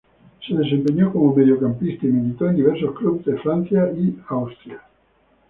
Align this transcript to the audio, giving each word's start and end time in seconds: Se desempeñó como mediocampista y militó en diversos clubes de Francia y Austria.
Se 0.43 0.55
desempeñó 0.55 1.11
como 1.13 1.35
mediocampista 1.35 2.07
y 2.07 2.09
militó 2.09 2.49
en 2.49 2.55
diversos 2.55 2.97
clubes 2.97 3.23
de 3.23 3.37
Francia 3.37 3.93
y 3.95 4.17
Austria. 4.29 4.81